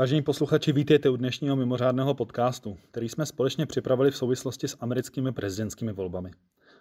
Vážení 0.00 0.22
posluchači, 0.22 0.72
vítejte 0.72 1.10
u 1.10 1.16
dnešního 1.16 1.56
mimořádného 1.56 2.14
podcastu, 2.14 2.78
který 2.90 3.08
jsme 3.08 3.26
společně 3.26 3.66
připravili 3.66 4.10
v 4.10 4.16
souvislosti 4.16 4.68
s 4.68 4.76
americkými 4.80 5.32
prezidentskými 5.32 5.92
volbami. 5.92 6.30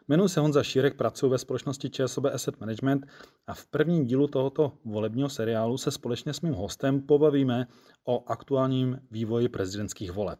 Jmenuji 0.08 0.30
se 0.30 0.40
Honza 0.40 0.64
Šírek, 0.64 0.96
pracuji 0.96 1.30
ve 1.30 1.38
společnosti 1.38 1.90
ČSOB 1.90 2.26
Asset 2.26 2.60
Management 2.60 3.08
a 3.48 3.54
v 3.54 3.66
prvním 3.66 4.06
dílu 4.06 4.28
tohoto 4.28 4.72
volebního 4.86 5.30
seriálu 5.30 5.78
se 5.78 5.92
společně 5.92 6.34
s 6.34 6.42
mým 6.42 6.54
hostem 6.54 7.02
pobavíme 7.02 7.68
o 8.06 8.24
aktuálním 8.28 9.00
vývoji 9.12 9.50
prezidentských 9.50 10.12
voleb. 10.12 10.40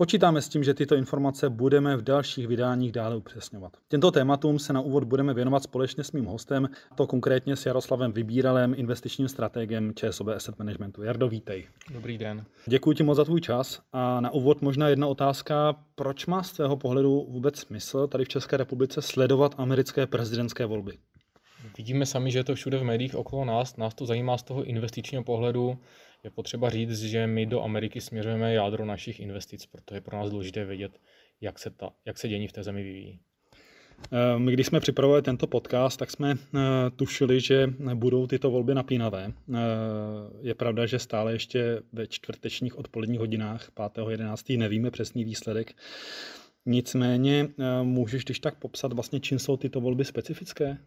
Počítáme 0.00 0.42
s 0.42 0.48
tím, 0.48 0.64
že 0.64 0.74
tyto 0.74 0.94
informace 0.94 1.50
budeme 1.50 1.96
v 1.96 2.02
dalších 2.02 2.46
vydáních 2.46 2.92
dále 2.92 3.16
upřesňovat. 3.16 3.76
Těmto 3.88 4.10
tématům 4.10 4.58
se 4.58 4.72
na 4.72 4.80
úvod 4.80 5.04
budeme 5.04 5.34
věnovat 5.34 5.62
společně 5.62 6.04
s 6.04 6.12
mým 6.12 6.24
hostem, 6.24 6.68
to 6.94 7.06
konkrétně 7.06 7.56
s 7.56 7.66
Jaroslavem 7.66 8.12
Vybíralem, 8.12 8.74
investičním 8.76 9.28
strategem 9.28 9.92
ČSOB 9.94 10.28
Asset 10.28 10.58
Managementu. 10.58 11.02
Jardo, 11.02 11.28
vítej. 11.28 11.68
Dobrý 11.94 12.18
den. 12.18 12.44
Děkuji 12.66 12.92
ti 12.92 13.02
moc 13.02 13.16
za 13.16 13.24
tvůj 13.24 13.40
čas 13.40 13.80
a 13.92 14.20
na 14.20 14.30
úvod 14.30 14.62
možná 14.62 14.88
jedna 14.88 15.06
otázka. 15.06 15.76
Proč 15.94 16.26
má 16.26 16.42
z 16.42 16.52
tvého 16.52 16.76
pohledu 16.76 17.26
vůbec 17.28 17.58
smysl 17.58 18.06
tady 18.06 18.24
v 18.24 18.28
České 18.28 18.56
republice 18.56 19.02
sledovat 19.02 19.54
americké 19.58 20.06
prezidentské 20.06 20.66
volby? 20.66 20.98
Vidíme 21.78 22.06
sami, 22.06 22.30
že 22.30 22.38
je 22.38 22.44
to 22.44 22.54
všude 22.54 22.78
v 22.78 22.84
médiích 22.84 23.16
okolo 23.16 23.44
nás. 23.44 23.76
Nás 23.76 23.94
to 23.94 24.06
zajímá 24.06 24.38
z 24.38 24.42
toho 24.42 24.64
investičního 24.64 25.24
pohledu. 25.24 25.78
Je 26.24 26.30
potřeba 26.30 26.70
říct, 26.70 27.02
že 27.02 27.26
my 27.26 27.46
do 27.46 27.62
Ameriky 27.62 28.00
směřujeme 28.00 28.54
jádro 28.54 28.84
našich 28.84 29.20
investic, 29.20 29.66
proto 29.66 29.94
je 29.94 30.00
pro 30.00 30.16
nás 30.16 30.30
důležité 30.30 30.64
vědět, 30.64 31.00
jak 31.40 31.58
se, 31.58 31.70
ta, 31.70 31.90
jak 32.04 32.18
se 32.18 32.28
dění 32.28 32.48
v 32.48 32.52
té 32.52 32.62
zemi 32.62 32.82
vyvíjí. 32.82 33.20
Eh, 34.12 34.38
my, 34.38 34.52
když 34.52 34.66
jsme 34.66 34.80
připravovali 34.80 35.22
tento 35.22 35.46
podcast, 35.46 35.98
tak 35.98 36.10
jsme 36.10 36.30
eh, 36.34 36.58
tušili, 36.96 37.40
že 37.40 37.66
budou 37.94 38.26
tyto 38.26 38.50
volby 38.50 38.74
napínavé. 38.74 39.32
Eh, 39.32 39.58
je 40.40 40.54
pravda, 40.54 40.86
že 40.86 40.98
stále 40.98 41.32
ještě 41.32 41.82
ve 41.92 42.06
čtvrtečních 42.06 42.78
odpoledních 42.78 43.20
hodinách 43.20 43.70
5.11. 43.74 44.58
nevíme 44.58 44.90
přesný 44.90 45.24
výsledek. 45.24 45.74
Nicméně 46.66 47.48
můžeš 47.82 48.24
když 48.24 48.40
tak 48.40 48.54
popsat 48.58 48.92
vlastně, 48.92 49.20
čím 49.20 49.38
jsou 49.38 49.56
tyto 49.56 49.80
volby 49.80 50.04
specifické? 50.04 50.78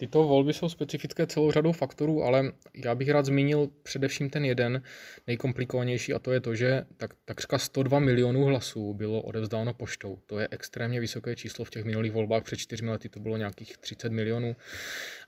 Tyto 0.00 0.24
volby 0.24 0.52
jsou 0.52 0.68
specifické 0.68 1.26
celou 1.26 1.52
řadou 1.52 1.72
faktorů, 1.72 2.22
ale 2.22 2.52
já 2.74 2.94
bych 2.94 3.08
rád 3.08 3.26
zmínil 3.26 3.68
především 3.82 4.30
ten 4.30 4.44
jeden 4.44 4.82
nejkomplikovanější 5.26 6.14
a 6.14 6.18
to 6.18 6.32
je 6.32 6.40
to, 6.40 6.54
že 6.54 6.84
tak, 6.96 7.10
takřka 7.24 7.58
102 7.58 7.98
milionů 7.98 8.44
hlasů 8.44 8.94
bylo 8.94 9.22
odevzdáno 9.22 9.74
poštou. 9.74 10.18
To 10.26 10.38
je 10.38 10.48
extrémně 10.50 11.00
vysoké 11.00 11.36
číslo 11.36 11.64
v 11.64 11.70
těch 11.70 11.84
minulých 11.84 12.12
volbách. 12.12 12.42
Před 12.42 12.56
čtyřmi 12.56 12.90
lety 12.90 13.08
to 13.08 13.20
bylo 13.20 13.36
nějakých 13.36 13.78
30 13.78 14.12
milionů. 14.12 14.56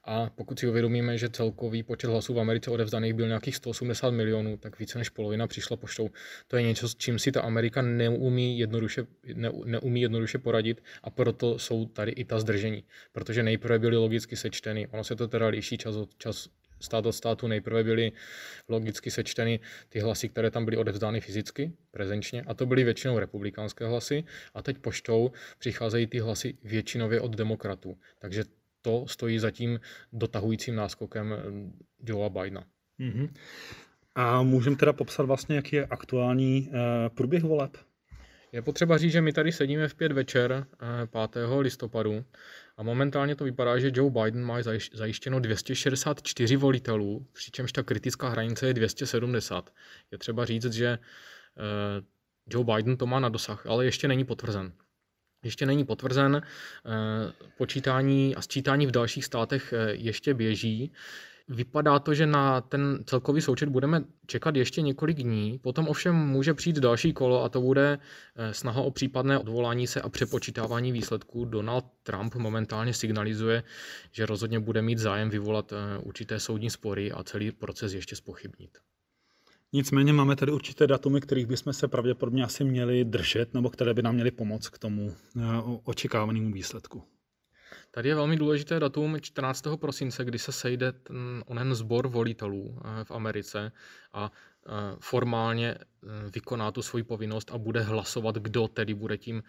A 0.04 0.30
pokud 0.34 0.58
si 0.58 0.68
uvědomíme, 0.68 1.18
že 1.18 1.28
celkový 1.28 1.82
počet 1.82 2.06
hlasů 2.06 2.34
v 2.34 2.40
Americe 2.40 2.70
odevzdaných 2.70 3.14
byl 3.14 3.26
nějakých 3.26 3.56
180 3.56 4.10
milionů, 4.10 4.56
tak 4.56 4.78
více 4.78 4.98
než 4.98 5.08
polovina 5.08 5.46
přišla 5.46 5.76
poštou. 5.76 6.10
To 6.48 6.56
je 6.56 6.62
něco, 6.62 6.88
s 6.88 6.96
čím 6.96 7.18
si 7.18 7.32
ta 7.32 7.40
Amerika 7.40 7.82
neumí 7.82 8.58
jednoduše, 8.58 9.06
ne, 9.34 9.50
neumí 9.64 10.00
jednoduše 10.00 10.38
poradit 10.38 10.82
a 11.02 11.10
proto 11.10 11.58
jsou 11.58 11.86
tady 11.86 12.12
i 12.12 12.24
ta 12.24 12.40
zdržení. 12.40 12.84
Protože 13.12 13.42
nejprve 13.42 13.78
byly 13.78 13.96
logicky 13.96 14.36
sečteny. 14.36 14.86
Ono 14.86 15.04
se 15.04 15.16
to 15.16 15.28
teda 15.28 15.46
liší 15.46 15.78
čas 15.78 15.96
od 15.96 16.18
čas, 16.18 16.48
stát 16.80 17.06
od 17.06 17.12
státu 17.12 17.46
nejprve 17.46 17.84
byly 17.84 18.12
logicky 18.68 19.10
sečteny 19.10 19.60
ty 19.88 20.00
hlasy, 20.00 20.28
které 20.28 20.50
tam 20.50 20.64
byly 20.64 20.76
odevzdány 20.76 21.20
fyzicky, 21.20 21.72
prezenčně, 21.90 22.42
a 22.42 22.54
to 22.54 22.66
byly 22.66 22.84
většinou 22.84 23.18
republikánské 23.18 23.86
hlasy, 23.86 24.24
a 24.54 24.62
teď 24.62 24.78
poštou 24.78 25.32
přicházejí 25.58 26.06
ty 26.06 26.18
hlasy 26.18 26.54
většinově 26.64 27.20
od 27.20 27.36
demokratů. 27.36 27.96
Takže 28.18 28.44
to 28.82 29.06
stojí 29.06 29.38
za 29.38 29.50
tím 29.50 29.80
dotahujícím 30.12 30.74
náskokem 30.74 31.32
eh, 31.32 31.42
Joea 32.06 32.28
Bidena. 32.28 32.64
Mm-hmm. 33.00 33.28
A 34.14 34.42
můžeme 34.42 34.76
teda 34.76 34.92
popsat 34.92 35.22
vlastně, 35.22 35.56
jaký 35.56 35.76
je 35.76 35.86
aktuální 35.86 36.68
uh, 36.68 36.74
průběh 37.14 37.42
voleb? 37.42 37.76
Je 38.52 38.62
potřeba 38.62 38.98
říct, 38.98 39.12
že 39.12 39.20
my 39.20 39.32
tady 39.32 39.52
sedíme 39.52 39.88
v 39.88 39.94
pět 39.94 40.12
večer 40.12 40.66
5. 41.28 41.36
Eh, 41.36 41.54
listopadu 41.58 42.24
a 42.76 42.82
momentálně 42.82 43.36
to 43.36 43.44
vypadá, 43.44 43.78
že 43.78 43.90
Joe 43.94 44.10
Biden 44.10 44.44
má 44.44 44.58
zajištěno 44.92 45.40
264 45.40 46.56
volitelů, 46.56 47.26
přičemž 47.32 47.72
ta 47.72 47.82
kritická 47.82 48.28
hranice 48.28 48.66
je 48.66 48.74
270. 48.74 49.70
Je 50.10 50.18
třeba 50.18 50.44
říct, 50.44 50.72
že 50.72 50.98
Joe 52.50 52.64
Biden 52.64 52.96
to 52.96 53.06
má 53.06 53.20
na 53.20 53.28
dosah, 53.28 53.66
ale 53.66 53.84
ještě 53.84 54.08
není 54.08 54.24
potvrzen 54.24 54.72
ještě 55.42 55.66
není 55.66 55.84
potvrzen. 55.84 56.42
Eh, 56.42 57.32
počítání 57.58 58.36
a 58.36 58.42
sčítání 58.42 58.86
v 58.86 58.90
dalších 58.90 59.24
státech 59.24 59.72
eh, 59.72 59.92
ještě 59.92 60.34
běží. 60.34 60.92
Vypadá 61.48 61.98
to, 61.98 62.14
že 62.14 62.26
na 62.26 62.60
ten 62.60 62.98
celkový 63.06 63.40
součet 63.40 63.68
budeme 63.68 64.04
čekat 64.26 64.56
ještě 64.56 64.82
několik 64.82 65.16
dní, 65.16 65.58
potom 65.58 65.88
ovšem 65.88 66.14
může 66.14 66.54
přijít 66.54 66.76
další 66.78 67.12
kolo 67.12 67.44
a 67.44 67.48
to 67.48 67.60
bude 67.60 67.98
eh, 68.36 68.54
snaha 68.54 68.80
o 68.80 68.90
případné 68.90 69.38
odvolání 69.38 69.86
se 69.86 70.00
a 70.00 70.08
přepočítávání 70.08 70.92
výsledků. 70.92 71.44
Donald 71.44 71.84
Trump 72.02 72.34
momentálně 72.34 72.94
signalizuje, 72.94 73.62
že 74.12 74.26
rozhodně 74.26 74.60
bude 74.60 74.82
mít 74.82 74.98
zájem 74.98 75.30
vyvolat 75.30 75.72
určité 76.02 76.40
soudní 76.40 76.70
spory 76.70 77.12
a 77.12 77.24
celý 77.24 77.52
proces 77.52 77.94
ještě 77.94 78.16
spochybnit. 78.16 78.78
Nicméně 79.74 80.12
máme 80.12 80.36
tady 80.36 80.52
určité 80.52 80.86
datumy, 80.86 81.20
kterých 81.20 81.46
bychom 81.46 81.72
se 81.72 81.88
pravděpodobně 81.88 82.44
asi 82.44 82.64
měli 82.64 83.04
držet, 83.04 83.54
nebo 83.54 83.70
které 83.70 83.94
by 83.94 84.02
nám 84.02 84.14
měly 84.14 84.30
pomoct 84.30 84.68
k 84.68 84.78
tomu 84.78 85.12
eh, 85.36 85.40
očekávanému 85.84 86.52
výsledku. 86.52 87.02
Tady 87.94 88.08
je 88.08 88.14
velmi 88.14 88.36
důležité 88.36 88.80
datum 88.80 89.20
14. 89.20 89.64
prosince, 89.76 90.24
kdy 90.24 90.38
se 90.38 90.52
sejde 90.52 90.92
ten 90.92 91.44
onen 91.46 91.74
sbor 91.74 92.08
volitelů 92.08 92.78
eh, 92.78 93.04
v 93.04 93.10
Americe 93.10 93.72
a 94.12 94.32
eh, 94.66 94.70
formálně 95.00 95.74
vykoná 96.34 96.70
tu 96.70 96.82
svoji 96.82 97.04
povinnost 97.04 97.50
a 97.52 97.58
bude 97.58 97.80
hlasovat, 97.80 98.36
kdo 98.36 98.68
tedy 98.68 98.94
bude 98.94 99.18
tím, 99.18 99.42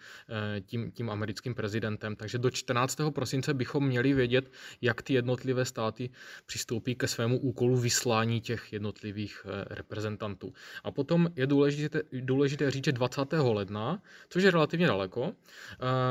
tím, 0.66 0.90
tím 0.92 1.10
americkým 1.10 1.54
prezidentem. 1.54 2.16
Takže 2.16 2.38
do 2.38 2.50
14. 2.50 2.98
prosince 3.10 3.54
bychom 3.54 3.86
měli 3.86 4.12
vědět, 4.12 4.50
jak 4.82 5.02
ty 5.02 5.14
jednotlivé 5.14 5.64
státy 5.64 6.10
přistoupí 6.46 6.94
ke 6.94 7.08
svému 7.08 7.38
úkolu 7.38 7.76
vyslání 7.76 8.40
těch 8.40 8.72
jednotlivých 8.72 9.46
reprezentantů. 9.66 10.52
A 10.84 10.90
potom 10.90 11.30
je 11.36 11.46
důležité, 11.46 12.02
důležité 12.12 12.70
říct, 12.70 12.84
že 12.84 12.92
20. 12.92 13.32
ledna, 13.32 14.02
což 14.28 14.42
je 14.42 14.50
relativně 14.50 14.86
daleko, 14.86 15.32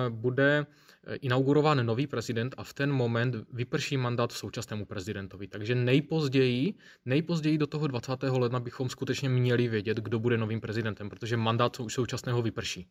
bude 0.09 0.65
inaugurován 1.21 1.85
nový 1.85 2.07
prezident 2.07 2.55
a 2.57 2.63
v 2.63 2.73
ten 2.73 2.91
moment 2.91 3.35
vyprší 3.53 3.97
mandát 3.97 4.31
současnému 4.31 4.85
prezidentovi. 4.85 5.47
Takže 5.47 5.75
nejpozději, 5.75 6.73
nejpozději 7.05 7.57
do 7.57 7.67
toho 7.67 7.87
20. 7.87 8.11
ledna 8.23 8.59
bychom 8.59 8.89
skutečně 8.89 9.29
měli 9.29 9.67
vědět, 9.67 9.97
kdo 9.97 10.19
bude 10.19 10.37
novým 10.37 10.61
prezidentem, 10.61 11.09
protože 11.09 11.37
mandát 11.37 11.77
současného 11.87 12.41
vyprší. 12.41 12.87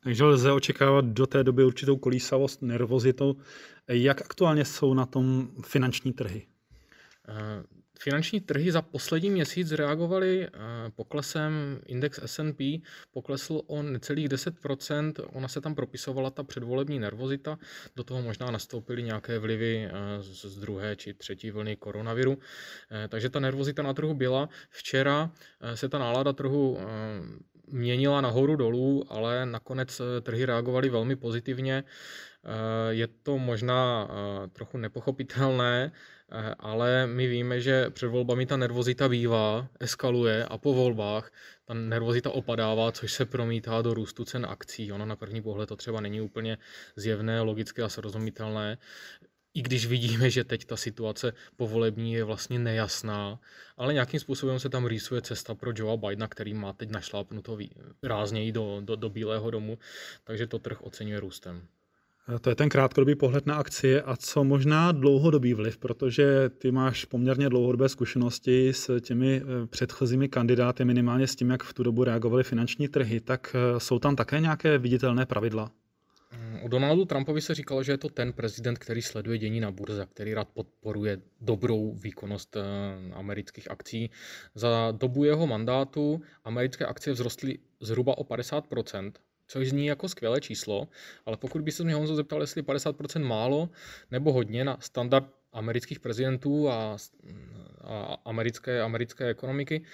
Takže 0.00 0.24
lze 0.24 0.52
očekávat 0.52 1.04
do 1.04 1.26
té 1.26 1.44
doby 1.44 1.64
určitou 1.64 1.96
kolísavost, 1.96 2.62
nervozitu. 2.62 3.36
Jak 3.88 4.20
aktuálně 4.20 4.64
jsou 4.64 4.94
na 4.94 5.06
tom 5.06 5.48
finanční 5.64 6.12
trhy? 6.12 6.46
Eh, 7.28 7.62
Finanční 7.98 8.40
trhy 8.40 8.72
za 8.72 8.82
poslední 8.82 9.30
měsíc 9.30 9.72
reagovaly 9.72 10.46
eh, 10.46 10.50
poklesem. 10.96 11.80
Index 11.86 12.20
S&P 12.22 12.82
poklesl 13.12 13.62
o 13.66 13.82
necelých 13.82 14.28
10%. 14.28 15.12
Ona 15.32 15.48
se 15.48 15.60
tam 15.60 15.74
propisovala 15.74 16.30
ta 16.30 16.42
předvolební 16.42 16.98
nervozita. 16.98 17.58
Do 17.96 18.04
toho 18.04 18.22
možná 18.22 18.50
nastoupily 18.50 19.02
nějaké 19.02 19.38
vlivy 19.38 19.84
eh, 19.86 19.92
z 20.22 20.58
druhé 20.58 20.96
či 20.96 21.14
třetí 21.14 21.50
vlny 21.50 21.76
koronaviru. 21.76 22.38
Takže 23.08 23.30
ta 23.30 23.40
nervozita 23.40 23.82
na 23.82 23.94
trhu 23.94 24.14
byla. 24.14 24.48
Včera 24.70 25.30
se 25.74 25.88
ta 25.88 25.98
nálada 25.98 26.32
trhu 26.32 26.78
měnila 27.66 28.20
nahoru 28.20 28.56
dolů, 28.56 29.04
ale 29.08 29.46
nakonec 29.46 30.00
trhy 30.22 30.44
reagovaly 30.46 30.88
velmi 30.88 31.16
pozitivně. 31.16 31.84
Je 32.90 33.06
to 33.06 33.38
možná 33.38 34.08
trochu 34.52 34.78
nepochopitelné, 34.78 35.92
Eh, 36.34 36.54
ale 36.58 37.06
my 37.06 37.26
víme, 37.26 37.60
že 37.60 37.90
před 37.90 38.08
volbami 38.08 38.46
ta 38.46 38.56
nervozita 38.56 39.08
bývá, 39.08 39.68
eskaluje 39.80 40.44
a 40.44 40.58
po 40.58 40.74
volbách 40.74 41.32
ta 41.64 41.74
nervozita 41.74 42.30
opadává, 42.30 42.92
což 42.92 43.12
se 43.12 43.24
promítá 43.24 43.82
do 43.82 43.94
růstu 43.94 44.24
cen 44.24 44.46
akcí. 44.48 44.92
Ono 44.92 45.06
na 45.06 45.16
první 45.16 45.42
pohled 45.42 45.68
to 45.68 45.76
třeba 45.76 46.00
není 46.00 46.20
úplně 46.20 46.58
zjevné, 46.96 47.40
logické 47.40 47.82
a 47.82 47.88
srozumitelné. 47.88 48.78
I 49.54 49.62
když 49.62 49.86
vidíme, 49.86 50.30
že 50.30 50.44
teď 50.44 50.64
ta 50.64 50.76
situace 50.76 51.32
povolební 51.56 52.12
je 52.12 52.24
vlastně 52.24 52.58
nejasná, 52.58 53.40
ale 53.76 53.92
nějakým 53.92 54.20
způsobem 54.20 54.58
se 54.58 54.68
tam 54.68 54.86
rýsuje 54.86 55.22
cesta 55.22 55.54
pro 55.54 55.72
Joea 55.76 55.96
Bidena, 55.96 56.28
který 56.28 56.54
má 56.54 56.72
teď 56.72 56.90
našlápnuto 56.90 57.58
rázněji 58.02 58.52
do, 58.52 58.80
do, 58.80 58.96
do 58.96 59.10
Bílého 59.10 59.50
domu, 59.50 59.78
takže 60.24 60.46
to 60.46 60.58
trh 60.58 60.82
oceňuje 60.82 61.20
růstem. 61.20 61.68
To 62.40 62.50
je 62.50 62.54
ten 62.54 62.68
krátkodobý 62.68 63.14
pohled 63.14 63.46
na 63.46 63.54
akcie 63.54 64.02
a 64.02 64.16
co 64.16 64.44
možná 64.44 64.92
dlouhodobý 64.92 65.54
vliv, 65.54 65.78
protože 65.78 66.50
ty 66.58 66.70
máš 66.70 67.04
poměrně 67.04 67.48
dlouhodobé 67.48 67.88
zkušenosti 67.88 68.72
s 68.72 69.00
těmi 69.00 69.42
eh, 69.42 69.66
předchozími 69.66 70.28
kandidáty, 70.28 70.84
minimálně 70.84 71.26
s 71.26 71.36
tím, 71.36 71.50
jak 71.50 71.62
v 71.62 71.74
tu 71.74 71.82
dobu 71.82 72.04
reagovaly 72.04 72.44
finanční 72.44 72.88
trhy, 72.88 73.20
tak 73.20 73.56
eh, 73.56 73.80
jsou 73.80 73.98
tam 73.98 74.16
také 74.16 74.40
nějaké 74.40 74.78
viditelné 74.78 75.26
pravidla? 75.26 75.70
O 76.62 76.68
Donaldu 76.68 77.04
Trumpovi 77.04 77.40
se 77.40 77.54
říkalo, 77.54 77.82
že 77.82 77.92
je 77.92 77.98
to 77.98 78.08
ten 78.08 78.32
prezident, 78.32 78.78
který 78.78 79.02
sleduje 79.02 79.38
dění 79.38 79.60
na 79.60 79.70
burze, 79.70 80.06
který 80.10 80.34
rád 80.34 80.48
podporuje 80.48 81.18
dobrou 81.40 81.94
výkonnost 81.94 82.56
eh, 82.56 82.60
amerických 83.14 83.70
akcí. 83.70 84.10
Za 84.54 84.92
dobu 84.92 85.24
jeho 85.24 85.46
mandátu 85.46 86.20
americké 86.44 86.86
akcie 86.86 87.14
vzrostly 87.14 87.58
zhruba 87.80 88.18
o 88.18 88.24
50%, 88.24 89.12
což 89.52 89.68
zní 89.68 89.86
jako 89.86 90.08
skvělé 90.08 90.40
číslo, 90.40 90.88
ale 91.26 91.36
pokud 91.36 91.62
by 91.62 91.72
se 91.72 91.84
mě 91.84 91.94
Honzo 91.94 92.14
zeptal, 92.14 92.40
jestli 92.40 92.62
50% 92.62 93.24
málo 93.24 93.68
nebo 94.10 94.32
hodně 94.32 94.64
na 94.64 94.76
standard 94.80 95.26
amerických 95.52 96.00
prezidentů 96.00 96.70
a, 96.70 96.96
a 97.80 98.16
americké, 98.24 98.82
americké 98.82 99.26
ekonomiky, 99.26 99.84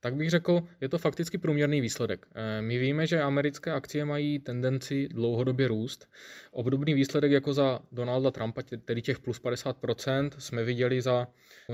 tak 0.00 0.14
bych 0.14 0.30
řekl, 0.30 0.62
je 0.80 0.88
to 0.88 0.98
fakticky 0.98 1.38
průměrný 1.38 1.80
výsledek. 1.80 2.26
Eh, 2.34 2.62
my 2.62 2.78
víme, 2.78 3.06
že 3.06 3.22
americké 3.22 3.72
akcie 3.72 4.04
mají 4.04 4.38
tendenci 4.38 5.08
dlouhodobě 5.08 5.68
růst. 5.68 6.08
Obdobný 6.50 6.94
výsledek 6.94 7.32
jako 7.32 7.54
za 7.54 7.80
Donalda 7.92 8.30
Trumpa, 8.30 8.62
tedy 8.84 9.02
těch 9.02 9.18
plus 9.18 9.40
50%, 9.40 10.30
jsme 10.38 10.64
viděli 10.64 11.02
za, 11.02 11.28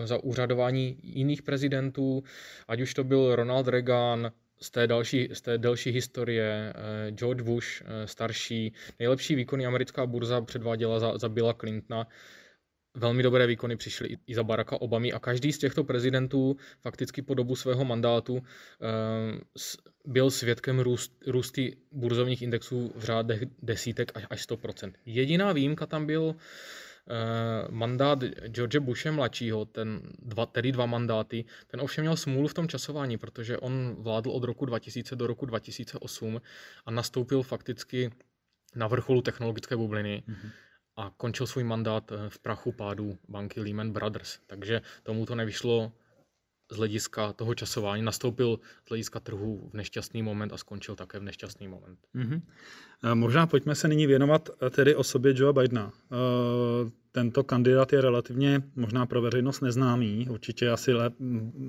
za 0.05 0.17
úřadování 0.25 0.99
jiných 1.03 1.43
prezidentů, 1.43 2.23
ať 2.69 2.81
už 2.81 2.95
to 2.95 3.05
byl 3.05 3.37
Ronald 3.37 3.69
Reagan, 3.69 4.33
z 4.63 4.71
té, 4.71 4.87
další, 4.87 5.29
z 5.33 5.41
té 5.41 5.59
delší 5.59 5.91
historie, 5.91 6.73
eh, 6.77 7.11
George 7.11 7.43
Bush 7.43 7.83
eh, 7.83 8.07
starší, 8.07 8.73
nejlepší 8.99 9.35
výkony 9.35 9.67
americká 9.67 10.07
burza 10.07 10.41
předváděla 10.41 11.01
za, 11.01 11.19
za 11.19 11.29
Billa 11.29 11.55
Clintona, 11.55 12.07
velmi 12.95 13.23
dobré 13.23 13.47
výkony 13.47 13.77
přišly 13.77 14.17
i 14.27 14.35
za 14.35 14.43
Baracka 14.45 14.81
Obamy 14.81 15.13
a 15.13 15.19
každý 15.19 15.53
z 15.53 15.59
těchto 15.59 15.85
prezidentů 15.85 16.57
fakticky 16.81 17.23
po 17.23 17.35
dobu 17.35 17.57
svého 17.57 17.85
mandátu 17.85 18.35
uh, 18.35 18.41
byl 20.07 20.31
svědkem 20.31 20.81
růst, 20.81 21.13
růsty 21.27 21.77
burzovních 21.93 22.43
indexů 22.43 22.93
v 22.97 23.05
řádech 23.05 23.43
desítek 23.63 24.13
až, 24.15 24.27
až 24.31 24.49
100%. 24.49 24.93
Jediná 25.07 25.53
výjimka 25.53 25.87
tam 25.87 26.07
byl 26.07 26.35
mandát 27.71 28.25
George 28.25 28.79
Bushe 28.79 29.11
mladšího, 29.11 29.65
ten 29.65 30.01
dva, 30.19 30.47
tedy 30.47 30.73
dva 30.73 30.87
mandáty, 30.87 31.45
ten 31.67 31.81
ovšem 31.81 32.03
měl 32.03 32.17
smůlu 32.17 32.49
v 32.49 32.55
tom 32.55 32.69
časování, 32.69 33.19
protože 33.19 33.59
on 33.59 33.97
vládl 33.99 34.31
od 34.31 34.45
roku 34.45 34.67
2000 34.67 35.17
do 35.17 35.27
roku 35.27 35.47
2008 35.47 36.41
a 36.87 36.91
nastoupil 36.91 37.43
fakticky 37.43 38.11
na 38.75 38.87
vrcholu 38.87 39.23
technologické 39.23 39.77
bubliny. 39.77 40.23
Mm-hmm 40.29 40.51
a 40.97 41.13
končil 41.17 41.47
svůj 41.47 41.65
mandát 41.65 42.13
eh, 42.13 42.29
v 42.29 42.39
prachu 42.39 42.73
pádu 42.73 43.19
banky 43.29 43.61
Lehman 43.61 43.93
Brothers. 43.93 44.39
Takže 44.47 44.83
tomu 45.03 45.27
to 45.27 45.35
nevyšlo 45.35 45.93
z 46.71 46.77
hlediska 46.77 47.33
toho 47.33 47.55
časování. 47.55 48.03
Nastoupil 48.03 48.59
z 48.87 48.89
hlediska 48.89 49.21
trhu 49.21 49.71
v 49.73 49.75
nešťastný 49.75 50.23
moment 50.23 50.53
a 50.53 50.57
skončil 50.57 50.95
také 50.95 51.19
v 51.19 51.23
nešťastný 51.23 51.69
moment. 51.69 51.99
Mm-hmm. 52.15 52.41
Možná 53.15 53.47
pojďme 53.47 53.75
se 53.75 53.89
nyní 53.89 54.07
věnovat 54.07 54.51
eh, 54.51 54.71
tedy 54.71 54.95
osobě 54.95 55.35
Joe 55.37 55.53
Bidena. 55.53 55.93
Tento 57.13 57.45
kandidát 57.45 57.93
je 57.93 58.01
relativně 58.01 58.63
možná 58.77 59.07
pro 59.07 59.23
veřejnost 59.23 59.61
neznámý. 59.61 60.29
Určitě 60.31 60.71
asi 60.71 60.93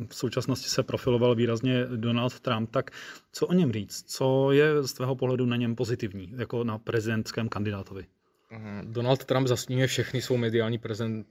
v 0.07 0.15
současnosti 0.15 0.69
se 0.69 0.83
profiloval 0.83 1.35
výrazně 1.35 1.85
Donald 1.95 2.39
Trump. 2.39 2.71
Tak 2.71 2.91
co 3.31 3.47
o 3.47 3.53
něm 3.53 3.71
říct? 3.71 4.03
Co 4.07 4.51
je 4.51 4.83
z 4.83 4.93
tvého 4.93 5.15
pohledu 5.15 5.45
na 5.45 5.55
něm 5.55 5.75
pozitivní, 5.75 6.33
jako 6.35 6.63
na 6.63 6.77
prezidentském 6.77 7.49
kandidátovi? 7.49 8.05
Donald 8.83 9.25
Trump 9.25 9.47
zasněňuje 9.47 9.87
všechny 9.87 10.21
svou 10.21 10.37
mediální 10.37 10.77
prezen, 10.77 11.25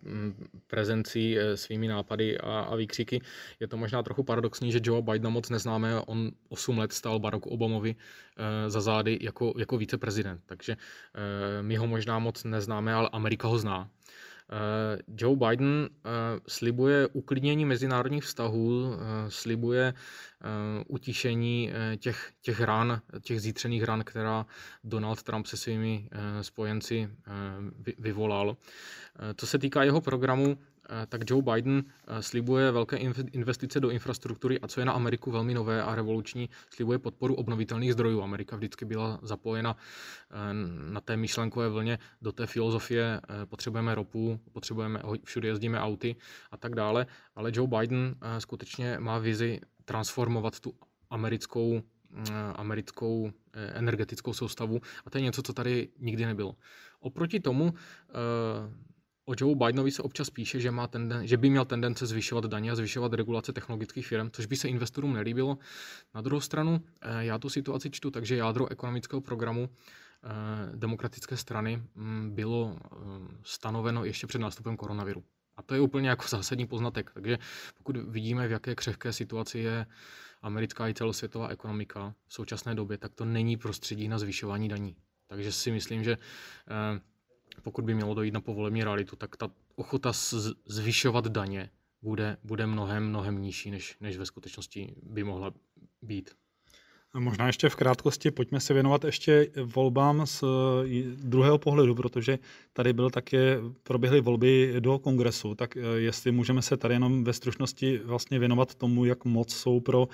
prezencí 0.66 1.38
eh, 1.38 1.56
svými 1.56 1.88
nápady 1.88 2.38
a, 2.38 2.60
a 2.60 2.76
výkřiky. 2.76 3.20
Je 3.60 3.68
to 3.68 3.76
možná 3.76 4.02
trochu 4.02 4.22
paradoxní, 4.22 4.72
že 4.72 4.80
Joe 4.82 5.02
Biden 5.02 5.32
moc 5.32 5.50
neznáme. 5.50 6.00
On 6.00 6.30
8 6.48 6.78
let 6.78 6.92
stál 6.92 7.18
Baracku 7.18 7.50
Obamovi 7.50 7.96
e, 8.36 8.70
za 8.70 8.80
zády 8.80 9.18
jako, 9.20 9.54
jako 9.58 9.78
viceprezident. 9.78 10.40
Takže 10.46 10.72
e, 10.72 11.62
my 11.62 11.76
ho 11.76 11.86
možná 11.86 12.18
moc 12.18 12.44
neznáme, 12.44 12.94
ale 12.94 13.08
Amerika 13.12 13.48
ho 13.48 13.58
zná. 13.58 13.90
Eh, 14.50 14.98
Joe 15.16 15.36
Biden 15.36 15.88
eh, 15.90 16.10
slibuje 16.48 17.06
uklidnění 17.06 17.64
mezinárodních 17.64 18.24
vztahů, 18.24 18.94
eh, 18.94 19.30
slibuje 19.30 19.94
utišení 20.88 21.70
těch, 21.98 22.32
těch 22.40 22.60
ran, 22.60 23.00
těch 23.20 23.40
zítřených 23.40 23.84
ran, 23.84 24.04
která 24.04 24.46
Donald 24.84 25.22
Trump 25.22 25.46
se 25.46 25.56
svými 25.56 26.08
spojenci 26.40 27.08
vyvolal. 27.98 28.56
Co 29.36 29.46
se 29.46 29.58
týká 29.58 29.84
jeho 29.84 30.00
programu, 30.00 30.58
tak 31.08 31.30
Joe 31.30 31.42
Biden 31.42 31.84
eh, 31.84 32.22
slibuje 32.22 32.70
velké 32.70 32.96
investice 33.32 33.80
do 33.80 33.90
infrastruktury 33.90 34.60
a 34.60 34.68
co 34.68 34.80
je 34.80 34.86
na 34.86 34.92
Ameriku 34.92 35.30
velmi 35.30 35.54
nové 35.54 35.82
a 35.82 35.94
revoluční, 35.94 36.48
slibuje 36.70 36.98
podporu 36.98 37.34
obnovitelných 37.34 37.92
zdrojů. 37.92 38.22
Amerika 38.22 38.56
vždycky 38.56 38.84
byla 38.84 39.18
zapojena 39.22 39.76
eh, 39.76 40.36
na 40.92 41.00
té 41.00 41.16
myšlenkové 41.16 41.68
vlně 41.68 41.98
do 42.22 42.32
té 42.32 42.46
filozofie, 42.46 43.20
potřebujeme 43.44 43.94
ropu, 43.94 44.40
potřebujeme, 44.52 45.02
všude 45.24 45.48
jezdíme 45.48 45.80
auty 45.80 46.16
a 46.50 46.56
tak 46.56 46.74
dále, 46.74 47.06
ale 47.34 47.50
Joe 47.54 47.68
Biden 47.68 48.14
skutečně 48.38 48.98
má 48.98 49.18
vizi 49.18 49.60
transformovat 49.84 50.60
tu 50.60 50.72
americkou 51.10 51.82
americkou 52.54 53.32
energetickou 53.52 54.32
soustavu 54.32 54.80
a 55.06 55.10
to 55.10 55.18
je 55.18 55.22
něco, 55.22 55.42
co 55.42 55.52
tady 55.52 55.88
nikdy 55.98 56.26
nebylo. 56.26 56.56
Oproti 57.00 57.40
tomu 57.40 57.74
O 59.24 59.34
Joe 59.40 59.54
Bidenovi 59.54 59.90
se 59.90 60.02
občas 60.02 60.30
píše, 60.30 60.60
že, 60.60 60.70
má 60.70 60.86
tenden, 60.86 61.26
že 61.26 61.36
by 61.36 61.50
měl 61.50 61.64
tendence 61.64 62.06
zvyšovat 62.06 62.44
daně 62.44 62.70
a 62.70 62.74
zvyšovat 62.74 63.12
regulace 63.12 63.52
technologických 63.52 64.06
firm, 64.06 64.30
což 64.32 64.46
by 64.46 64.56
se 64.56 64.68
investorům 64.68 65.12
nelíbilo. 65.12 65.58
Na 66.14 66.20
druhou 66.20 66.40
stranu, 66.40 66.82
eh, 67.00 67.24
já 67.24 67.38
tu 67.38 67.48
situaci 67.48 67.90
čtu, 67.90 68.10
takže 68.10 68.36
jádro 68.36 68.70
ekonomického 68.70 69.20
programu 69.20 69.68
eh, 69.70 70.76
demokratické 70.76 71.36
strany 71.36 71.82
mm, 71.94 72.30
bylo 72.34 72.76
eh, 72.76 72.96
stanoveno 73.42 74.04
ještě 74.04 74.26
před 74.26 74.38
nástupem 74.38 74.76
koronaviru. 74.76 75.24
A 75.56 75.62
to 75.62 75.74
je 75.74 75.80
úplně 75.80 76.08
jako 76.08 76.28
zásadní 76.28 76.66
poznatek. 76.66 77.10
Takže 77.14 77.38
pokud 77.74 77.96
vidíme, 77.96 78.48
v 78.48 78.50
jaké 78.50 78.74
křehké 78.74 79.12
situaci 79.12 79.58
je 79.58 79.86
americká 80.42 80.88
i 80.88 80.94
celosvětová 80.94 81.48
ekonomika 81.48 82.14
v 82.26 82.34
současné 82.34 82.74
době, 82.74 82.98
tak 82.98 83.14
to 83.14 83.24
není 83.24 83.56
prostředí 83.56 84.08
na 84.08 84.18
zvyšování 84.18 84.68
daní. 84.68 84.96
Takže 85.26 85.52
si 85.52 85.70
myslím, 85.70 86.04
že 86.04 86.18
pokud 87.60 87.84
by 87.84 87.94
mělo 87.94 88.14
dojít 88.14 88.34
na 88.34 88.40
povolební 88.40 88.84
realitu, 88.84 89.16
tak 89.16 89.36
ta 89.36 89.50
ochota 89.76 90.12
zvyšovat 90.66 91.26
daně 91.26 91.70
bude, 92.02 92.36
bude 92.44 92.66
mnohem, 92.66 93.08
mnohem 93.08 93.42
nižší, 93.42 93.70
než, 93.70 93.96
než 94.00 94.16
ve 94.16 94.26
skutečnosti 94.26 94.94
by 95.02 95.24
mohla 95.24 95.52
být. 96.02 96.30
A 97.14 97.20
možná 97.20 97.46
ještě 97.46 97.68
v 97.68 97.76
krátkosti 97.76 98.30
pojďme 98.30 98.60
se 98.60 98.74
věnovat 98.74 99.04
ještě 99.04 99.48
volbám 99.64 100.26
z 100.26 100.44
druhého 101.22 101.58
pohledu, 101.58 101.94
protože 101.94 102.38
tady 102.72 102.92
byl 102.92 103.10
také, 103.10 103.58
proběhly 103.82 104.20
volby 104.20 104.74
do 104.80 104.98
kongresu, 104.98 105.54
tak 105.54 105.76
eh, 105.76 105.80
jestli 105.80 106.32
můžeme 106.32 106.62
se 106.62 106.76
tady 106.76 106.94
jenom 106.94 107.24
ve 107.24 107.32
stručnosti 107.32 108.00
vlastně 108.04 108.38
věnovat 108.38 108.74
tomu, 108.74 109.04
jak 109.04 109.24
moc 109.24 109.54
jsou 109.54 109.80
pro 109.80 110.08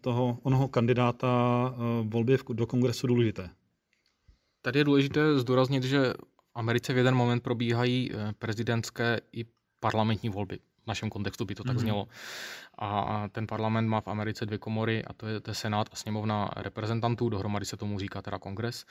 toho 0.00 0.38
onoho 0.42 0.68
kandidáta 0.68 1.74
eh, 1.74 1.78
volby 2.08 2.38
do 2.52 2.66
kongresu 2.66 3.06
důležité. 3.06 3.50
Tady 4.62 4.80
je 4.80 4.84
důležité 4.84 5.38
zdůraznit, 5.38 5.82
že 5.84 6.14
Americe 6.54 6.92
v 6.92 6.96
jeden 6.96 7.14
moment 7.14 7.42
probíhají 7.42 8.10
eh, 8.12 8.32
prezidentské 8.38 9.20
i 9.32 9.44
parlamentní 9.80 10.28
volby. 10.28 10.58
V 10.84 10.86
našem 10.86 11.10
kontextu 11.10 11.44
by 11.44 11.54
to 11.54 11.64
tak 11.64 11.76
mm-hmm. 11.76 11.80
znělo. 11.80 12.08
A 12.78 13.28
ten 13.32 13.46
parlament 13.46 13.88
má 13.88 14.00
v 14.00 14.08
Americe 14.08 14.46
dvě 14.46 14.58
komory, 14.58 15.04
a 15.04 15.12
to 15.12 15.26
je, 15.26 15.40
to 15.40 15.50
je 15.50 15.54
Senát 15.54 15.88
a 15.92 15.96
sněmovna 15.96 16.50
reprezentantů, 16.56 17.28
dohromady 17.28 17.64
se 17.64 17.76
tomu 17.76 17.98
říká 17.98 18.22
teda 18.22 18.38
kongres. 18.38 18.84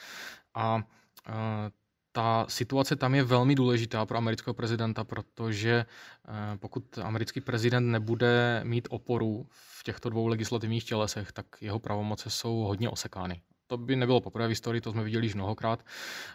A, 0.54 0.62
a 0.64 0.82
eh, 1.30 1.72
ta 2.12 2.46
situace 2.50 2.96
tam 2.96 3.16
je 3.16 3.24
velmi 3.24 3.56
důležitá 3.56 4.06
pro 4.06 4.18
amerického 4.18 4.54
prezidenta, 4.54 5.04
protože 5.04 5.86
eh, 6.28 6.58
pokud 6.58 6.98
americký 6.98 7.42
prezident 7.42 7.92
nebude 7.92 8.62
mít 8.64 8.88
oporu 8.90 9.48
v 9.50 9.84
těchto 9.84 10.10
dvou 10.10 10.28
legislativních 10.28 10.84
tělesech, 10.84 11.32
tak 11.32 11.46
jeho 11.62 11.80
pravomoce 11.80 12.30
jsou 12.30 12.56
hodně 12.56 12.90
osekány 12.90 13.42
to 13.68 13.78
by 13.78 13.96
nebylo 13.96 14.22
poprvé 14.22 14.48
v 14.48 14.50
historii, 14.50 14.82
to 14.82 14.92
jsme 14.92 15.04
viděli 15.04 15.26
již 15.26 15.36
mnohokrát. 15.36 15.86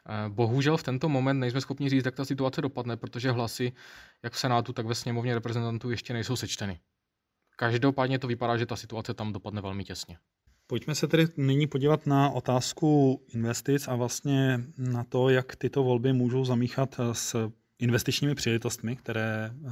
Eh, 0.08 0.28
bohužel 0.28 0.76
v 0.76 0.82
tento 0.82 1.08
moment 1.08 1.40
nejsme 1.40 1.60
schopni 1.60 1.88
říct, 1.88 2.04
jak 2.04 2.16
ta 2.16 2.24
situace 2.24 2.62
dopadne, 2.62 2.96
protože 2.96 3.30
hlasy 3.30 3.72
jak 4.22 4.32
v 4.32 4.38
Senátu, 4.38 4.72
tak 4.72 4.86
ve 4.86 4.94
sněmovně 4.94 5.34
reprezentantů 5.34 5.90
ještě 5.90 6.12
nejsou 6.12 6.36
sečteny. 6.36 6.80
Každopádně 7.56 8.18
to 8.18 8.26
vypadá, 8.26 8.56
že 8.56 8.66
ta 8.66 8.76
situace 8.76 9.14
tam 9.14 9.32
dopadne 9.32 9.60
velmi 9.60 9.84
těsně. 9.84 10.18
Pojďme 10.66 10.94
se 10.94 11.08
tedy 11.08 11.26
nyní 11.36 11.66
podívat 11.66 12.06
na 12.06 12.30
otázku 12.30 13.22
investic 13.34 13.88
a 13.88 13.94
vlastně 13.94 14.60
na 14.78 15.04
to, 15.04 15.28
jak 15.28 15.56
tyto 15.56 15.82
volby 15.82 16.12
můžou 16.12 16.44
zamíchat 16.44 17.00
s 17.12 17.50
investičními 17.78 18.34
příležitostmi, 18.34 18.96
které 18.96 19.50
eh, 19.52 19.70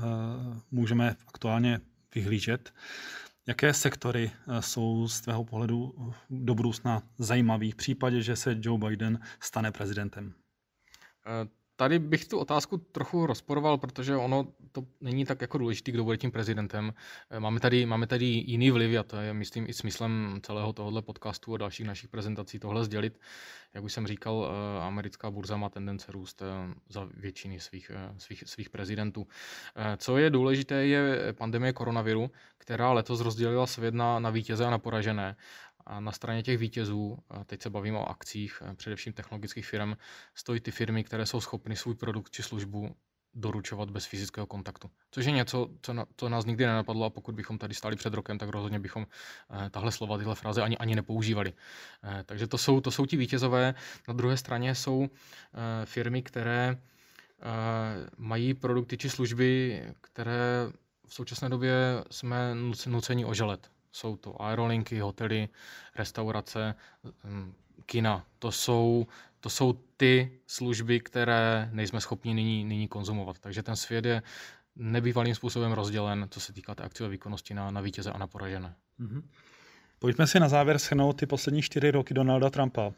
můžeme 0.70 1.16
aktuálně 1.26 1.80
vyhlížet. 2.14 2.72
Jaké 3.48 3.74
sektory 3.74 4.30
eh, 4.30 4.62
jsou 4.62 5.08
z 5.08 5.20
tvého 5.20 5.44
pohledu 5.44 5.94
eh, 5.98 6.14
do 6.30 6.54
budoucna 6.54 7.02
zajímavý 7.18 7.70
v 7.70 7.76
případě, 7.76 8.22
že 8.22 8.36
se 8.36 8.56
Joe 8.60 8.78
Biden 8.78 9.20
stane 9.40 9.72
prezidentem? 9.72 10.34
Tady 11.76 11.99
bych 11.99 12.25
tu 12.25 12.38
otázku 12.38 12.76
trochu 12.76 13.26
rozporoval, 13.26 13.78
protože 13.78 14.16
ono 14.16 14.47
to 14.73 14.83
není 15.00 15.25
tak 15.25 15.40
jako 15.40 15.59
důležitý, 15.59 15.92
kdo 15.92 16.04
bude 16.04 16.16
tím 16.16 16.30
prezidentem. 16.30 16.95
Eh, 17.30 17.40
máme 17.40 17.61
tady, 17.61 17.87
máme 17.87 18.06
tady 18.06 18.25
jiný 18.25 18.71
vliv 18.71 19.00
a 19.00 19.02
to 19.02 19.16
je, 19.16 19.35
myslím, 19.35 19.66
i 19.68 19.73
smyslem 19.73 20.40
celého 20.42 20.73
tohohle 20.73 21.02
podcastu 21.02 21.54
a 21.54 21.59
dalších 21.59 21.87
našich 21.87 22.09
prezentací 22.09 22.59
tohle 22.59 22.85
sdělit. 22.85 23.21
Jak 23.75 23.85
už 23.85 23.92
jsem 23.92 24.06
říkal, 24.06 24.49
eh, 24.49 24.83
americká 24.87 25.30
burza 25.30 25.56
má 25.56 25.68
tendence 25.68 26.12
růst 26.12 26.42
eh, 26.42 26.75
za 26.88 27.09
většiny 27.14 27.61
svých, 27.61 27.90
svých, 28.18 28.45
svých 28.47 28.71
prezidentů. 28.71 29.26
Co 29.97 30.18
je 30.18 30.30
důležité, 30.30 30.87
je 30.87 31.33
pandemie 31.33 31.73
koronaviru, 31.73 32.30
která 32.59 32.92
letos 32.92 33.21
rozdělila 33.21 33.66
svět 33.66 33.95
na, 33.95 34.18
na 34.18 34.30
vítěze 34.30 34.66
a 34.66 34.71
na 34.71 34.78
poražené. 34.78 35.37
A 35.86 36.00
na 36.00 36.12
straně 36.12 36.42
těch 36.42 36.58
vítězů, 36.58 37.18
teď 37.46 37.62
se 37.62 37.70
bavíme 37.70 37.98
o 37.98 38.08
akcích, 38.08 38.62
především 38.76 39.12
technologických 39.12 39.66
firm, 39.66 39.96
stojí 40.34 40.60
ty 40.60 40.70
firmy, 40.70 41.04
které 41.04 41.26
jsou 41.26 41.40
schopny 41.40 41.76
svůj 41.76 41.94
produkt 41.94 42.30
či 42.30 42.42
službu 42.42 42.96
doručovat 43.36 43.90
bez 43.90 44.06
fyzického 44.06 44.46
kontaktu. 44.46 44.90
Což 45.10 45.26
je 45.26 45.32
něco, 45.32 45.68
co, 45.82 45.92
na, 45.92 46.06
co 46.16 46.28
nás 46.28 46.44
nikdy 46.44 46.66
nenapadlo 46.66 47.04
a 47.04 47.10
pokud 47.10 47.34
bychom 47.34 47.58
tady 47.58 47.74
stáli 47.74 47.96
před 47.96 48.14
rokem, 48.14 48.38
tak 48.38 48.48
rozhodně 48.48 48.78
bychom 48.78 49.06
eh, 49.50 49.70
tahle 49.70 49.92
slova, 49.92 50.18
tyhle 50.18 50.34
fráze 50.34 50.62
ani, 50.62 50.78
ani 50.78 50.94
nepoužívali. 50.94 51.52
Eh, 52.04 52.24
takže 52.26 52.46
to 52.46 52.58
jsou, 52.58 52.80
to 52.80 52.90
jsou 52.90 53.06
ti 53.06 53.16
vítězové. 53.16 53.74
Na 54.08 54.14
druhé 54.14 54.36
straně 54.36 54.74
jsou 54.74 55.08
eh, 55.08 55.86
firmy, 55.86 56.22
které 56.22 56.76
eh, 56.76 58.10
mají 58.16 58.54
produkty 58.54 58.96
či 58.98 59.10
služby, 59.10 59.82
které 60.00 60.72
v 61.06 61.14
současné 61.14 61.48
době 61.48 61.74
jsme 62.10 62.54
nuceni 62.86 63.24
oželet. 63.24 63.75
Jsou 63.96 64.16
to 64.16 64.42
aerolinky, 64.42 64.98
hotely, 64.98 65.48
restaurace, 65.96 66.74
hm, 67.24 67.52
kina. 67.86 68.26
To 68.38 68.52
jsou, 68.52 69.06
to 69.40 69.50
jsou 69.50 69.72
ty 69.96 70.40
služby, 70.46 71.00
které 71.00 71.70
nejsme 71.72 72.00
schopni 72.00 72.34
nyní, 72.34 72.64
nyní 72.64 72.88
konzumovat. 72.88 73.38
Takže 73.38 73.62
ten 73.62 73.76
svět 73.76 74.04
je 74.04 74.22
nebývalým 74.76 75.34
způsobem 75.34 75.72
rozdělen, 75.72 76.26
co 76.30 76.40
se 76.40 76.52
týká 76.52 76.74
té 76.74 76.82
akciové 76.82 77.10
výkonnosti 77.10 77.54
na, 77.54 77.70
na 77.70 77.80
vítěze 77.80 78.10
a 78.10 78.18
na 78.18 78.26
poražené. 78.26 78.74
Mm-hmm. 79.00 79.22
Pojďme 79.98 80.26
si 80.26 80.40
na 80.40 80.48
závěr 80.48 80.78
shrnout 80.78 81.16
ty 81.16 81.26
poslední 81.26 81.62
čtyři 81.62 81.90
roky 81.90 82.14
Donalda 82.14 82.50
Trumpa. 82.50 82.86
Uh, 82.86 82.92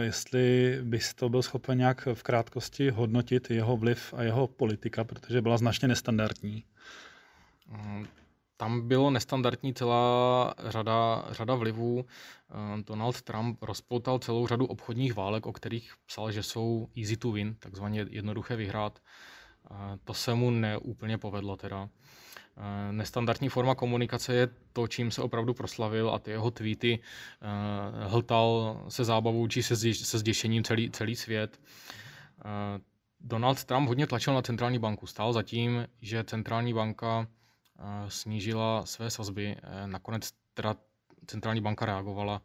jestli 0.00 0.78
bys 0.82 1.14
to 1.14 1.28
byl 1.28 1.42
schopen 1.42 1.78
nějak 1.78 2.08
v 2.14 2.22
krátkosti 2.22 2.90
hodnotit 2.90 3.50
jeho 3.50 3.76
vliv 3.76 4.14
a 4.16 4.22
jeho 4.22 4.46
politika, 4.46 5.04
protože 5.04 5.42
byla 5.42 5.58
značně 5.58 5.88
nestandardní. 5.88 6.64
Mm, 7.68 8.06
tam 8.60 8.88
bylo 8.88 9.10
nestandardní 9.10 9.74
celá 9.74 10.54
řada, 10.66 11.24
řada 11.30 11.54
vlivů. 11.54 12.04
Eh, 12.04 12.82
Donald 12.82 13.22
Trump 13.22 13.62
rozpoutal 13.62 14.18
celou 14.18 14.46
řadu 14.46 14.66
obchodních 14.66 15.14
válek, 15.14 15.46
o 15.46 15.52
kterých 15.52 15.92
psal, 16.06 16.32
že 16.32 16.42
jsou 16.42 16.88
easy 16.96 17.16
to 17.16 17.32
win, 17.32 17.56
takzvaně 17.58 18.06
jednoduché 18.10 18.56
vyhrát. 18.56 18.98
Eh, 19.70 19.74
to 20.04 20.14
se 20.14 20.34
mu 20.34 20.50
neúplně 20.50 21.18
povedlo 21.18 21.56
teda. 21.56 21.88
Eh, 22.56 22.92
nestandardní 22.92 23.48
forma 23.48 23.74
komunikace 23.74 24.34
je 24.34 24.48
to, 24.72 24.88
čím 24.88 25.10
se 25.10 25.22
opravdu 25.22 25.54
proslavil 25.54 26.10
a 26.10 26.18
ty 26.18 26.30
jeho 26.30 26.50
tweety 26.50 26.98
hltal 28.06 28.80
se 28.88 29.04
zábavou 29.04 29.48
či 29.48 29.62
se, 29.62 29.76
se 29.94 30.18
zděšením 30.18 30.64
celý, 30.64 30.90
celý 30.90 31.16
svět. 31.16 31.60
Donald 33.20 33.64
Trump 33.64 33.88
hodně 33.88 34.06
tlačil 34.06 34.34
na 34.34 34.42
centrální 34.42 34.78
banku. 34.78 35.06
Stál 35.06 35.32
zatím, 35.32 35.86
že 36.02 36.24
centrální 36.24 36.74
banka 36.74 37.26
snížila 38.08 38.86
své 38.86 39.10
sazby. 39.10 39.56
Eh, 39.62 39.86
nakonec 39.86 40.30
teda 40.54 40.76
centrální 41.26 41.60
banka 41.60 41.86
reagovala 41.86 42.42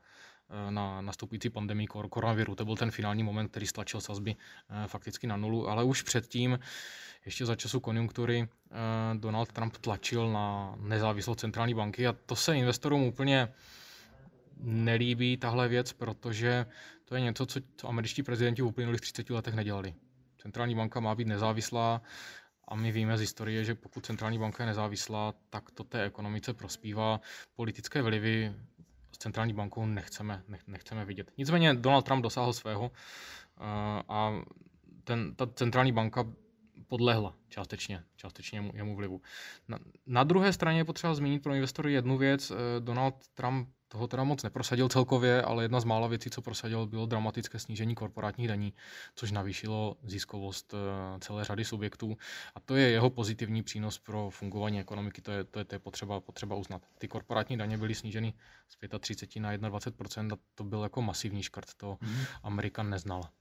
eh, 0.49 0.71
na 0.71 1.01
nastupující 1.01 1.49
pandemii 1.49 1.87
koronaviru. 1.87 2.55
To 2.55 2.65
byl 2.65 2.75
ten 2.75 2.91
finální 2.91 3.23
moment, 3.23 3.47
který 3.47 3.67
stlačil 3.67 4.01
sazby 4.01 4.35
eh, 4.35 4.87
fakticky 4.87 5.27
na 5.27 5.37
nulu, 5.37 5.69
ale 5.69 5.83
už 5.83 6.01
předtím, 6.01 6.59
ještě 7.25 7.45
za 7.45 7.55
času 7.55 7.79
konjunktury, 7.79 8.47
Donald 9.13 9.51
Trump 9.51 9.77
tlačil 9.77 10.31
na 10.31 10.75
nezávislost 10.79 11.39
centrální 11.39 11.73
banky 11.73 12.07
a 12.07 12.13
to 12.25 12.35
se 12.35 12.57
investorům 12.57 13.03
úplně 13.03 13.53
nelíbí 14.57 15.37
tahle 15.37 15.67
věc, 15.67 15.93
protože 15.93 16.65
to 17.05 17.15
je 17.15 17.21
něco, 17.21 17.45
co, 17.45 17.59
co 17.77 17.87
američtí 17.87 18.23
prezidenti 18.23 18.61
v 18.61 18.65
uplynulých 18.65 19.01
30 19.01 19.29
letech 19.29 19.53
nedělali. 19.53 19.93
Centrální 20.37 20.75
banka 20.75 20.99
má 20.99 21.15
být 21.15 21.27
nezávislá, 21.27 22.01
a 22.67 22.75
my 22.75 22.91
víme 22.91 23.17
z 23.17 23.21
historie, 23.21 23.63
že 23.63 23.75
pokud 23.75 24.05
centrální 24.05 24.39
banka 24.39 24.63
je 24.63 24.67
nezávislá, 24.67 25.33
tak 25.49 25.71
to 25.71 25.83
té 25.83 26.03
ekonomice 26.03 26.53
prospívá. 26.53 27.21
Politické 27.55 28.01
vlivy 28.01 28.53
s 29.11 29.17
centrální 29.17 29.53
bankou 29.53 29.85
nechceme, 29.85 30.43
nech, 30.47 30.67
nechceme 30.67 31.05
vidět. 31.05 31.31
Nicméně 31.37 31.73
Donald 31.73 32.01
Trump 32.01 32.23
dosáhl 32.23 32.53
svého 32.53 32.91
eh, 32.91 33.63
a 34.07 34.43
ten, 35.03 35.35
ta 35.35 35.47
centrální 35.47 35.91
banka 35.91 36.25
podlehla 36.87 37.35
částečně, 37.49 38.03
částečně 38.15 38.57
jemu, 38.57 38.71
jemu 38.75 38.95
vlivu. 38.95 39.21
Na, 39.67 39.79
na 40.05 40.23
druhé 40.23 40.53
straně 40.53 40.79
je 40.79 40.85
potřeba 40.85 41.13
zmínit 41.13 41.43
pro 41.43 41.53
investory 41.53 41.93
jednu 41.93 42.17
věc. 42.17 42.51
Eh, 42.51 42.55
Donald 42.79 43.27
Trump 43.33 43.67
toho 43.93 44.07
teda 44.07 44.23
moc 44.23 44.43
neprosadil 44.43 44.89
celkově, 44.89 45.41
ale 45.41 45.63
jedna 45.63 45.79
z 45.79 45.83
mála 45.83 46.07
věcí, 46.07 46.29
co 46.29 46.41
prosadil, 46.41 46.87
bylo 46.87 47.05
dramatické 47.05 47.59
snížení 47.59 47.95
korporátních 47.95 48.47
daní, 48.47 48.73
což 49.15 49.31
navýšilo 49.31 49.97
ziskovost 50.03 50.73
eh, 50.73 51.19
celé 51.19 51.43
řady 51.43 51.65
subjektů. 51.65 52.17
A 52.55 52.59
to 52.59 52.75
je 52.75 52.89
jeho 52.89 53.09
pozitivní 53.09 53.63
přínos 53.63 53.99
pro 53.99 54.29
fungování 54.29 54.79
ekonomiky, 54.79 55.21
to 55.21 55.31
je, 55.31 55.43
to 55.43 55.59
je, 55.59 55.65
to 55.65 55.75
je 55.75 55.79
potřeba, 55.79 56.19
potřeba 56.19 56.55
uznat. 56.55 56.81
Ty 56.97 57.07
korporátní 57.07 57.57
daně 57.57 57.77
byly 57.77 57.95
sníženy 57.95 58.33
z 58.67 58.99
35 58.99 59.39
na 59.39 59.69
21 59.69 60.35
a 60.35 60.39
to 60.55 60.63
byl 60.63 60.83
jako 60.83 61.01
masivní 61.01 61.43
škrt, 61.43 61.73
to 61.77 61.97
mm. 62.01 62.23
Amerika 62.43 62.83
neznala. 62.83 63.31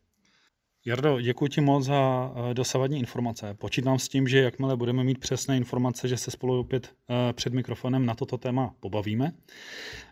Jardo, 0.85 1.21
děkuji 1.21 1.47
ti 1.47 1.61
moc 1.61 1.85
za 1.85 2.33
eh, 2.51 2.55
dosavadní 2.55 2.99
informace. 2.99 3.55
Počítám 3.55 3.99
s 3.99 4.09
tím, 4.09 4.29
že 4.29 4.39
jakmile 4.39 4.77
budeme 4.77 5.05
mít 5.05 5.19
přesné 5.19 5.57
informace, 5.57 6.09
že 6.09 6.17
se 6.17 6.31
spolu 6.31 6.61
opět 6.61 6.91
eh, 7.11 7.33
před 7.33 7.53
mikrofonem 7.53 8.07
na 8.07 8.15
toto 8.15 8.39
téma 8.39 8.75
pobavíme. 8.81 9.33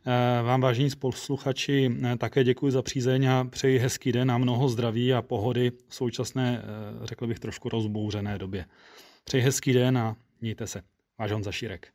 Eh, 0.06 0.42
vám, 0.42 0.60
vážení 0.60 0.88
posluchači, 0.98 1.96
také 2.18 2.44
děkuji 2.44 2.72
za 2.72 2.82
přízeň 2.82 3.26
a 3.26 3.44
přeji 3.44 3.78
hezký 3.78 4.12
den 4.12 4.30
a 4.30 4.38
mnoho 4.38 4.68
zdraví 4.68 5.14
a 5.14 5.22
pohody 5.22 5.72
v 5.88 5.94
současné, 5.94 6.62
řekl 7.04 7.26
bych, 7.26 7.38
trošku 7.38 7.68
rozbouřené 7.68 8.38
době. 8.38 8.64
Přeji 9.24 9.42
hezký 9.42 9.72
den 9.72 9.98
a 9.98 10.16
mějte 10.40 10.66
se. 10.66 10.82
Váš 11.18 11.32
Honza 11.32 11.52
Šírek. 11.52 11.92